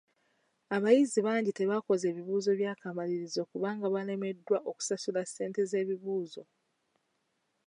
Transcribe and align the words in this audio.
Abayizi 0.75 1.19
bangi 1.27 1.51
tebakoze 1.57 2.07
bibuuzo 2.15 2.51
bya 2.59 2.73
kamalirizo 2.81 3.41
kubanga 3.51 3.85
balemeddwa 3.95 4.57
okusasula 4.69 5.21
ssente 5.25 5.61
z'ebibuuzo. 5.69 6.41